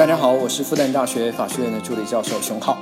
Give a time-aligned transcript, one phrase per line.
[0.00, 2.78] 大家好，我是复旦大学法学院的助理教授熊浩，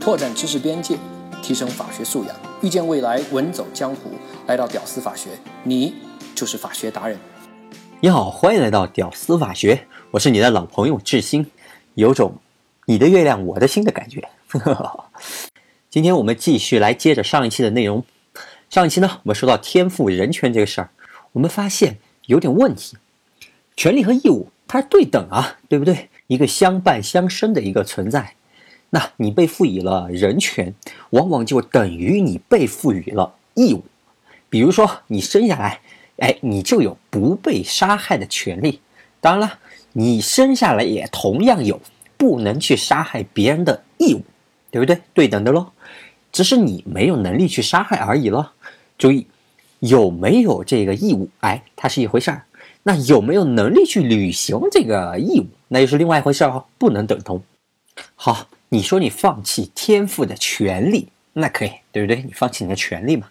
[0.00, 0.96] 拓展知识边界，
[1.40, 4.10] 提升法学素养，遇见未来，稳走江湖。
[4.48, 5.94] 来到屌丝法学，你
[6.34, 7.16] 就是法学达人。
[8.00, 11.46] 你好，欢迎来到屌丝法学，我是你的老朋友志新，
[11.94, 12.34] 有种
[12.86, 14.28] 你的月亮我的心的感觉。
[15.90, 18.04] 今天我们继续来接着上一期的内容。
[18.68, 20.90] 上一期呢，我们说到天赋人权这个事儿，
[21.30, 22.96] 我们发现有点问题，
[23.76, 26.08] 权利和义务它是对等啊，对不对？
[26.26, 28.34] 一个相伴相生的一个存在。
[28.90, 30.74] 那你被赋予了人权，
[31.10, 33.84] 往往就等于你被赋予了义务。
[34.50, 35.80] 比如说，你生下来，
[36.18, 38.80] 哎，你就有不被杀害的权利。
[39.20, 39.58] 当然了，
[39.92, 41.80] 你生下来也同样有
[42.18, 44.22] 不能去杀害别人的义务，
[44.70, 45.00] 对不对？
[45.14, 45.72] 对等的咯。
[46.30, 48.52] 只是你没有能力去杀害而已了。
[48.98, 49.26] 注意，
[49.78, 51.30] 有没有这个义务？
[51.40, 52.44] 哎，它是一回事儿。
[52.82, 55.46] 那有没有能力去履行这个义务？
[55.72, 57.42] 那又是另外一回事儿哦，不能等同。
[58.14, 62.22] 好，你说你放弃天赋的权利，那可以，对不对？
[62.22, 63.28] 你放弃你的权利嘛。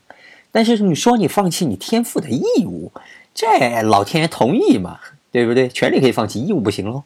[0.52, 2.92] 但是你说你放弃你天赋的义务，
[3.36, 5.00] 这老天爷同意吗？
[5.32, 5.70] 对不对？
[5.70, 7.04] 权利可以放弃，义务不行喽。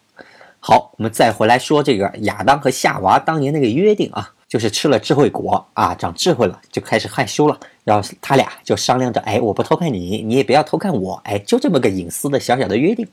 [0.61, 4.31] 好，我们再回来说这个亚当和夏娃当年那个约定啊。
[4.47, 7.59] 就是吃了智慧果啊，长智慧了，就开始害羞了。
[7.83, 13.05] 然后他俩就商量着，哎，我不偷看你，你也不要偷看我，哎，就这么个隐私的小小的约定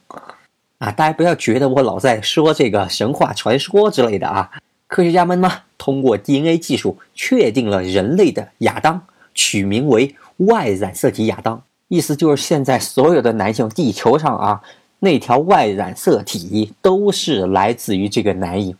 [0.83, 0.91] 啊。
[0.91, 4.51] 大家不要觉得我老在说这个神话传说之类的啊。
[4.89, 9.01] 科学家们呢，通过 DNA 技术确定了人类的亚当，
[9.35, 14.61] 取名为 Y 染色体亚当，意思就是现在所有的男性，地球上啊
[14.99, 18.77] 那条 Y 染色体都是来自于这个男婴。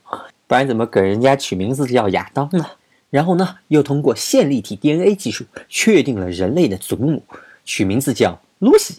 [0.47, 2.67] 不然怎么给人家取名字叫亚当呢？
[3.09, 7.23] 然后呢，又通过线粒体 DNA 技术确定了人类的祖母，
[7.65, 8.95] 取名字叫露西。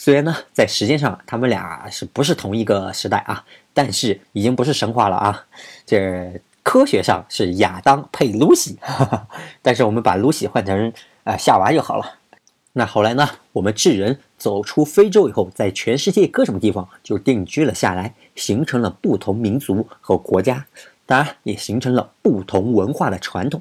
[0.00, 3.44] 虽然呢，在时间上他们俩是不是同一个时代啊？
[3.74, 5.44] 但是已经不是神话了啊！
[5.84, 8.78] 这科学上是亚当配露西，
[9.60, 10.92] 但是我们把露西换成
[11.24, 12.14] 啊夏娃就好了。
[12.74, 13.28] 那后来呢？
[13.50, 20.64] 我们智人走出非洲以后，在全世界各种地方就定居了下来，形成了不同民族和国家，
[21.06, 23.60] 当然也形成了不同文化的传统，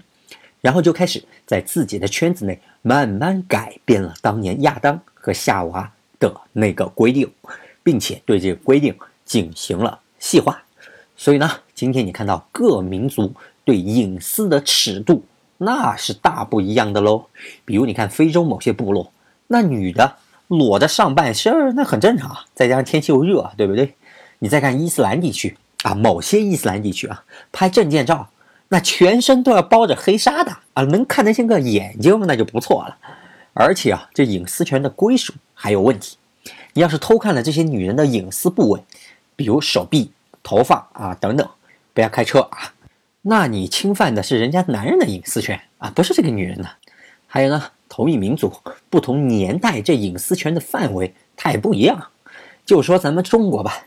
[0.62, 7.30] 然后就开始在自己的圈子内慢慢改变了当年亚当和夏娃的那个规定，
[7.84, 8.96] 并且对这个规定
[9.26, 10.64] 进行了细化。
[11.16, 13.34] 所以呢，今天你看到各民族
[13.66, 15.24] 对隐私的尺度。
[15.60, 17.26] 那是大不一样的喽。
[17.66, 19.12] 比如你看非洲某些部落，
[19.48, 20.18] 那女的
[20.50, 22.46] 裸着上半身那很正常啊。
[22.54, 23.96] 再加上天气又热，对不对？
[24.38, 28.30] 你再看伊斯兰地区啊，某些伊斯兰地区啊，拍证件照，
[28.68, 32.96] 那全身都要包着黑纱的啊，能看得见个眼睛那就不错了。
[33.59, 36.18] 而且啊，这隐私权的归属还有问题。
[36.73, 38.79] 你要是偷看了这些女人的隐私部位，
[39.35, 40.12] 比如手臂、
[40.44, 41.50] 头发啊等等，
[41.91, 42.73] 不要开车啊。
[43.23, 46.69] 那你侵犯的是人家男人的隐私权啊，不是这个女人的。
[47.25, 48.53] 还有呢，同一民族、
[48.91, 52.09] 不同年代，这隐私权的范围它也不一样。
[52.63, 53.85] 就说咱们中国吧，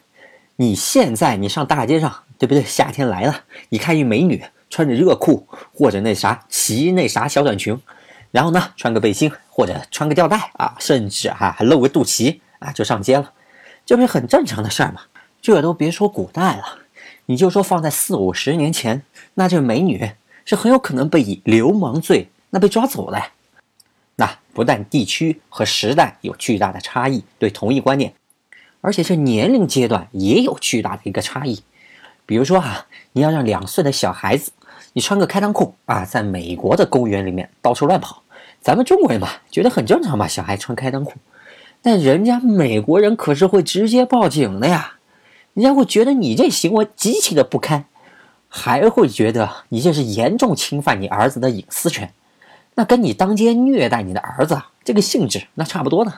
[0.56, 2.64] 你现在你上大街上，对不对？
[2.64, 7.78] 夏天来了，你看一美女穿着热裤或者那啥骑那啥小短裙，
[8.30, 13.32] 然后呢穿个背心或者穿个吊带啊，甚至哈还露个肚脐啊，就上街了，
[13.84, 15.02] 这不是很正常的事儿吗？
[15.42, 16.78] 这都别说古代了。
[17.26, 19.02] 你就说放在四五十年前，
[19.34, 20.12] 那这美女
[20.44, 23.22] 是很有可能被以流氓罪那被抓走的。
[24.16, 28.12] 那不但地区和时代有巨大的差异，对同一观念，
[28.80, 31.62] 而且这年龄阶段也有巨大的一个差异。
[32.30, 34.52] 比如说哈，你要让两岁的小孩子，
[34.92, 38.22] 你穿个开裆裤啊，在美国的公园里面到处乱跑，
[38.60, 41.14] 咱们中国人嘛觉得很正常嘛，小孩穿开裆裤，
[41.82, 44.92] 但人家美国人可是会直接报警的呀。
[45.54, 47.86] 人家会觉得你这行为极其的不堪，
[48.48, 52.14] 还会觉得你这是严重侵犯你儿子的隐私权，
[52.76, 56.14] 那跟你当街虐待你的儿子这个性质那差不多呢。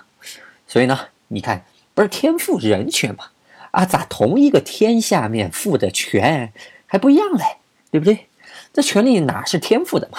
[0.66, 0.98] 所以呢，
[1.28, 3.24] 你看不是天赋人权吗？
[3.72, 6.52] 啊，咋同一个天下面赋的权
[6.86, 7.44] 还不一样嘞？
[7.90, 8.26] 对不对？
[8.72, 10.18] 这权利哪是天赋的嘛？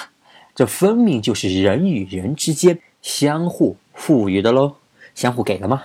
[0.53, 4.75] 这分明就是人与人之间相互赋予的喽，
[5.15, 5.83] 相互给的嘛？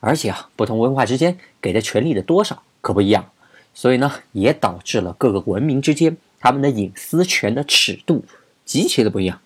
[0.00, 3.30] 而且啊，不同文化之间给的权利的多少可不一样，
[3.72, 8.24] 所以呢，也导致了各个文明之间他们的隐私权的尺度
[8.64, 9.40] 极其的不一样。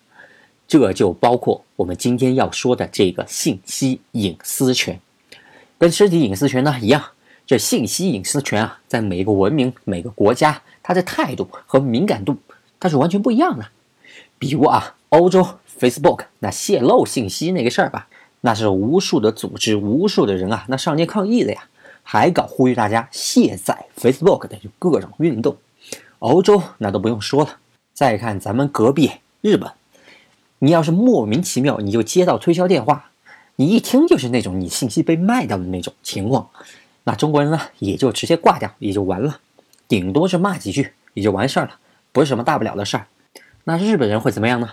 [0.67, 4.99] 这就包括我们今天要说的这个信息隐私权，
[5.77, 7.11] 跟身体隐私权呢一样。
[7.47, 12.35] 这信息隐私权啊，在每个文明、每个国家，它的态度和敏感度
[12.77, 13.65] 它是完全不一样的。
[14.37, 15.47] 比如啊，欧洲
[15.79, 18.09] Facebook 那泄露信息那个事儿吧。
[18.41, 21.63] 那是无数的组织，无数的人啊，那上街抗议的呀，
[22.03, 25.55] 还搞呼吁大家卸载 Facebook 的各种运动。
[26.19, 27.59] 欧洲那都不用说了，
[27.93, 29.09] 再看咱们隔壁
[29.39, 29.71] 日本，
[30.59, 33.11] 你要是莫名其妙你就接到推销电话，
[33.55, 36.49] 你一听就是那种你信息被卖掉的那种情况，
[37.07, 39.39] 那中国人呢也就直接挂掉也就完了，
[39.87, 41.77] 顶多是骂几句也就完事儿了，
[42.11, 43.07] 不是什么大不了的事儿。
[43.63, 44.71] 那日本人会怎么样呢？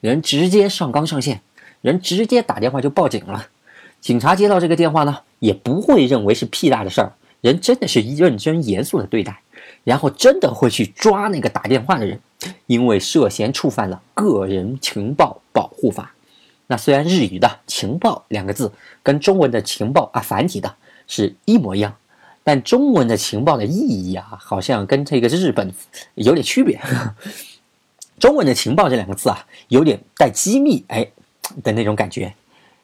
[0.00, 1.42] 人直接上纲上线，
[1.82, 3.46] 人直接打电话就报警了。
[4.00, 9.40] 警察接到这个电话呢，也不会认为是屁大的事儿，人真的是认真严肃的对待，
[9.84, 12.18] 然后真的会去抓那个打电话的人，
[12.66, 16.12] 因为涉嫌触犯了个人情报保护法。
[16.66, 18.72] 那虽然日语的情报两个字
[19.04, 20.74] 跟中文的情报啊繁体的
[21.06, 21.96] 是一模一样，
[22.44, 25.72] 但中文的情报的意义啊，好像跟这个日本
[26.14, 26.80] 有点区别。
[28.18, 31.06] 中文的情报这两个字啊，有点带机密哎
[31.62, 32.34] 的那种感觉。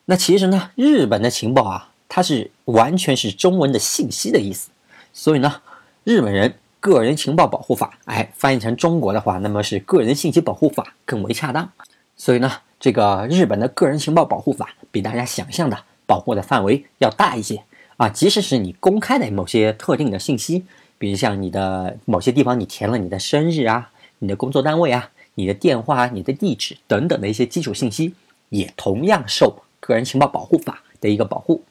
[0.04, 4.68] 那其实呢，日本的情报啊，它是完全是中文的信息的意思。
[5.12, 5.62] 所以呢，
[6.04, 11.70] 日本人个人情报保护法，哎，翻译成中国的话，那么是个人信息保护法更为恰当。
[12.16, 17.62] 所以呢，这个日本的个人情报保护法比大家想象的保护的范围要大一些
[18.02, 18.08] 啊。
[18.08, 20.64] 即使是你公开的某些特定的信息，
[20.98, 25.10] 比如像你的某些地方你填了你的生日啊，你的工作单位啊。
[25.34, 28.12] 你的电话、你的地址等等的一些基础信息，
[28.50, 31.64] 也同样受个人情报保护法的一个保护。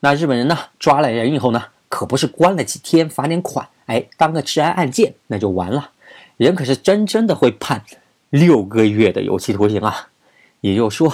[0.00, 5.90] 那日本人呢，抓了人以后呢，可不是关了几天罚点款，哎，当个治安案件那就完了，
[6.38, 7.84] 人可是真真的会判
[8.30, 10.08] 六个月的有期徒刑啊。
[10.62, 11.12] 也就是说，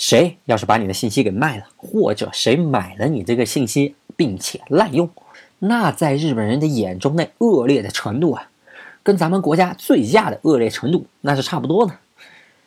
[0.00, 5.10] 谁要是把你的信息给卖了，或者谁买了你这个信息并且滥用，
[5.58, 8.48] 那在日本人的眼中那恶劣的程度啊。
[9.02, 11.92] 跟咱们国家醉驾的恶劣程度那是差不多的，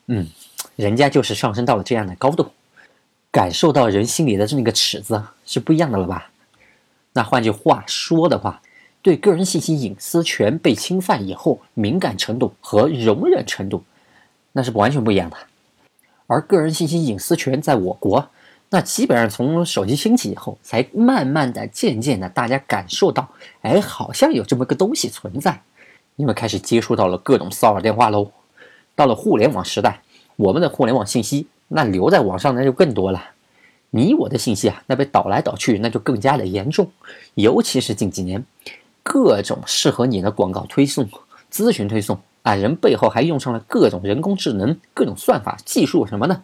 [0.05, 0.27] 嗯，
[0.75, 2.51] 人家就是上升到了这样的高度，
[3.31, 6.29] 感受到人心里的这么一个尺子是不一样的了吧？
[7.13, 8.61] 那换句话说的话，
[9.01, 13.83] 对个人信息隐私权被侵犯以后敏感程度和容忍程度，
[14.51, 15.37] 那是完全不一样的。
[16.27, 18.29] 而个人信息隐私权在我国，
[18.69, 23.29] 那基本上从手机兴起以后，才慢慢的、渐渐的，大家感受到，
[23.61, 25.61] 哎，好像有这么个东西存在。
[26.15, 28.31] 因为开始接触到了各种骚扰电话喽，
[28.93, 30.01] 到了互联网时代，
[30.35, 33.31] 我们的互联网信息那留在网上那就更多了，
[33.89, 36.91] 你我的信息啊，那被导来导去，那就更加的严重。
[37.33, 38.45] 尤其是近几年，
[39.01, 41.09] 各种适合你的广告推送、
[41.51, 46.43] 咨询推送啊，人背后还用上了各种人工智能、各种算法技术什么的，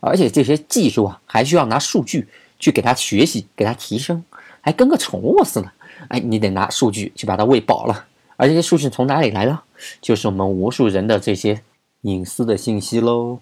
[0.00, 2.28] 而且这些技术啊，还需要拿数据
[2.58, 4.24] 去给它学习、给它提升，
[4.60, 5.70] 还跟个宠物似的，
[6.08, 8.06] 哎，你得拿数据去把它喂饱了。
[8.36, 9.60] 而这些数据从哪里来的？
[10.00, 11.60] 就是我们无数人的这些
[12.02, 13.40] 隐私的信息喽。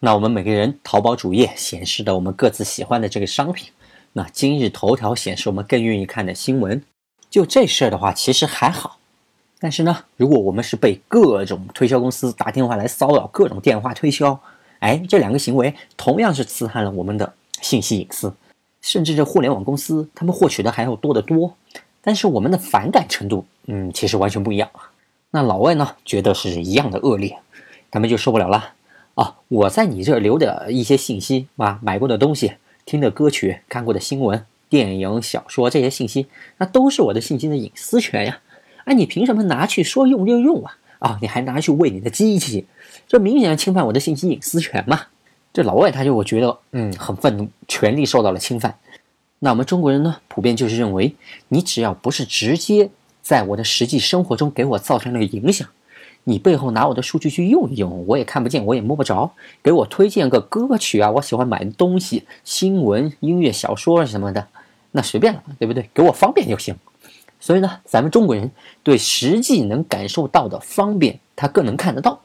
[0.00, 3.70] 那我们每个人淘宝主页显示的我们各自喜欢的这个商品，
[4.12, 6.82] 那今日头条显示我们更愿意看的新闻，
[7.30, 8.98] 就这事儿的话，其实还好。
[9.58, 14.38] 但是呢，如果我们是被各种推销公司打电话来骚扰，各种电话推销，
[14.80, 17.32] 哎，这两个行为同样是刺探了我们的
[17.62, 18.34] 信息隐私，
[18.82, 21.54] 甚至这互联网公司他们获取的还要多得多。
[22.02, 24.70] 但是我们的反感程度，嗯，其实完全不一样。
[25.30, 27.36] 那老外呢，觉得是一样的恶劣，
[27.90, 28.74] 他们就受不了了
[29.14, 29.36] 啊！
[29.48, 32.52] 我在你这留的一些信息啊，买过的东西、
[32.84, 36.26] 听的歌曲、看过的新闻、电影、小说这些信息，
[36.58, 38.38] 那都是我的信息的隐私权呀！
[38.86, 40.78] 哎，你凭什么拿去说用就用啊？
[41.00, 42.66] 啊，你还拿去喂你的机器，
[43.06, 45.02] 这明显侵犯我的信息隐私权嘛！
[45.52, 48.78] 这老外他就我觉得，嗯，很愤怒，权利受到了侵犯。
[49.40, 51.14] 那我们中国人呢，普遍就是认为，
[51.48, 52.88] 你只要不是直接
[53.22, 55.68] 在我的实际生活中给我造成了影响，
[56.24, 64.46] 你背后拿我的数据去用一用，我也看不见，我也摸不着，给我推荐个歌曲啊，我喜欢买的东西、新闻、音乐、小说什么的，
[64.92, 65.90] 那随便了，对不对？
[65.92, 66.74] 给我方便就行。
[67.46, 68.50] 所以呢，咱们中国人
[68.82, 72.20] 对实际能感受到的方便，他更能看得到，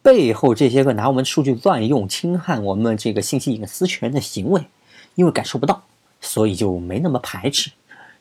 [0.00, 4.64] 背后这些个拿我们数据乱用、侵害我们这个信息隐私权的行为，
[5.14, 5.82] 因为感受不到。
[6.22, 7.70] 所以就没那么排斥，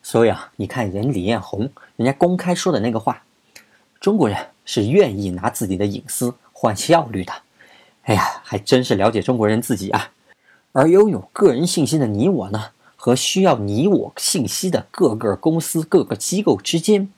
[0.03, 3.23] 所以啊，你看人李彦宏，人家公开说的那个话，
[4.01, 7.31] 中国人是愿意拿自己的隐私换效率的。
[8.03, 10.11] 哎呀，还真是了解中国人自己啊。
[10.73, 12.71] 而拥有个人信息的你我呢，
[13.03, 17.09] 和需要你我信息的各个公司、各个机构之间，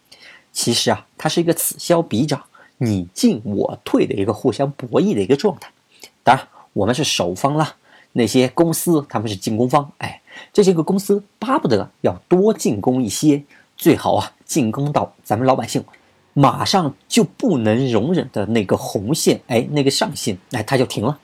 [0.54, 2.42] 其实啊，它是一个此消彼长、
[2.78, 5.70] 你进我退的一个互相博弈的一个状态。
[6.24, 7.76] 当然，我们是守方啦。
[8.14, 10.22] 那些公司他们是进攻方，哎，
[10.54, 13.44] 这些个公司巴不得要多进攻一些，
[13.76, 15.84] 最好啊进攻到咱们老百姓
[16.34, 21.20] 马上就不能容忍的那个红线，哎，那个上限，哎，它就停了，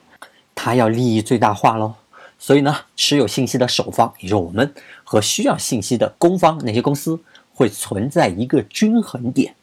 [0.54, 1.94] 它要利益最大化喽。
[2.42, 7.20] 所以呢，持有信息的首方，也就是我们和需要信息的供方那些公司，
[7.52, 9.54] 会存在一个均衡点。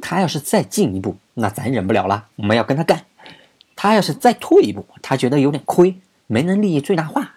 [0.00, 3.04] 他要是再进一步，那咱忍不了了，我们要跟他干。
[3.76, 5.96] 他要是再退一步，他觉得有点亏，
[6.26, 7.34] 没能利益最大化。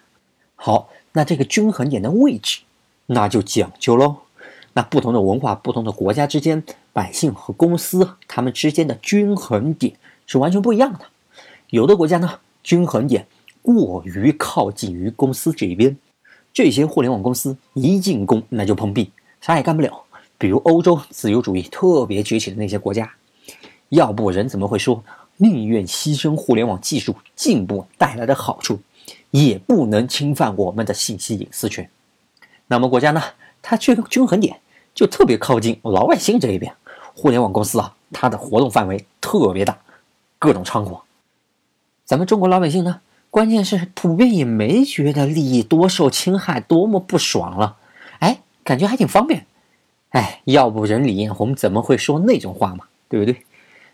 [0.56, 2.60] 好，那这个均衡点的位置，
[3.06, 4.16] 那就讲究喽。
[4.72, 6.62] 那不同的文化、不同的国家之间，
[6.94, 9.94] 百姓和公司他们之间的均衡点
[10.26, 11.00] 是完全不一样的。
[11.68, 13.26] 有的国家呢，均衡点
[13.62, 15.96] 过于靠近于公司这一边，
[16.52, 20.02] 这些互联网公司一进攻那就碰壁，啥也干不了。
[20.38, 23.12] 比如欧洲自由主义特别崛起的那些国家，
[23.90, 25.02] 要不人怎么会说
[25.36, 28.80] 宁愿牺牲互联网技术进步带来的好处，
[29.30, 31.88] 也不能侵犯我们的信息隐私权？
[32.66, 33.22] 那么国家呢？
[33.62, 34.58] 它这个均衡点
[34.94, 36.74] 就特别靠近老百姓这一边。
[37.14, 39.76] 互联网公司啊，它的活动范围特别大，
[40.38, 41.02] 各种猖狂。
[42.06, 47.76] 咱们中国老百姓呢，关键是普遍也没觉得利益多受侵害，多么不爽了。
[48.18, 49.46] 哎，感觉还挺方便。
[50.10, 52.86] 哎，要不人李彦宏怎么会说那种话嘛？
[53.08, 53.44] 对不对？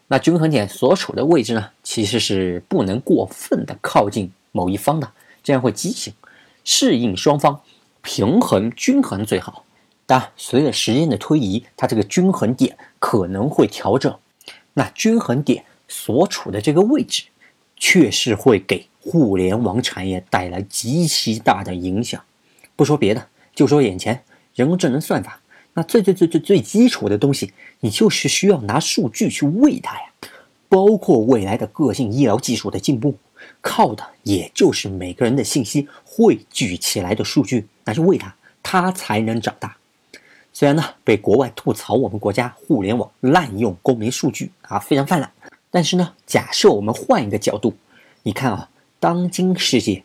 [0.08, 5.12] 那均衡点所处的位置呢，其实是不能过分的靠近某一方的，
[5.42, 6.14] 这样会畸形，
[6.64, 7.60] 适应双方，
[8.00, 9.64] 平衡均衡最好。
[10.06, 14.16] 但随着时间的推移，它这个均衡点可能会调整。
[14.74, 17.24] 那均衡点所处的这个位置，
[17.76, 22.20] 确实会给互联网产业带来极其大的影响。
[22.74, 24.22] 不说别的，就说眼前
[24.54, 25.40] 人工智能算法。
[25.74, 30.06] 那最最最最最基础的东西，你就是需要拿数据去喂它呀。
[30.68, 33.14] 包括未来的个性医疗技术的进步，
[33.60, 38.34] 靠的也就是每个人的信息汇聚起来的数据，拿去喂它，
[38.64, 39.76] 它才能长大。
[40.52, 45.30] 虽然呢，被国外吐槽我们国家互联网滥用公民数据啊，非常泛滥，
[45.70, 47.76] 但是呢，假设我们换一个角度，
[48.24, 50.04] 你看啊，当今世界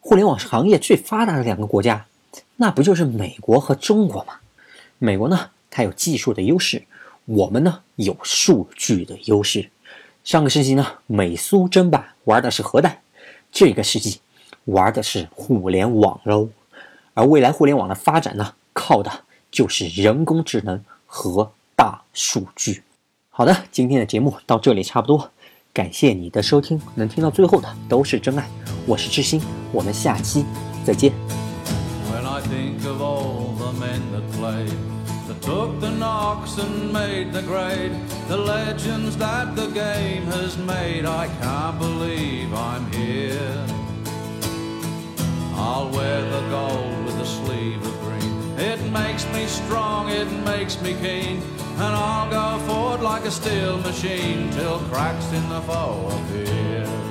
[0.00, 2.06] 互联网行业最发达的两个国家，
[2.56, 4.34] 那不就是美国和中国吗？
[4.98, 6.82] 美国呢，它有技术的优势；
[7.24, 9.70] 我们呢，有数据的优势。
[10.24, 12.92] 上个世纪呢，美苏争霸玩的是核弹；
[13.52, 14.20] 这个世纪
[14.64, 16.48] 玩的是互联网喽。
[17.14, 19.10] 而未来互联网的发展呢，靠的
[19.50, 22.82] 就是人工智能和大数据。
[23.30, 25.30] 好的，今天的节目到这里差不多，
[25.74, 28.48] 感谢你的收听，能听到最后的都是真爱。
[28.86, 30.44] 我是志新，我们下期
[30.84, 31.12] 再见。
[32.12, 34.00] When I think of all the men
[35.44, 37.92] took the knocks and made the grade.
[38.28, 43.66] The legends that the game has made, I can't believe I'm here.
[45.54, 48.23] I'll wear the gold with the sleeve of green.
[48.56, 51.42] It makes me strong, it makes me keen,
[51.76, 57.03] and I'll go forward like a steel machine till cracks in the foe appear.